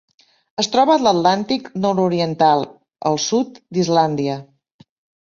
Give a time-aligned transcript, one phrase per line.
[0.63, 2.67] Es troba a l'Atlàntic nord-oriental:
[3.13, 4.43] el sud d'Islàndia.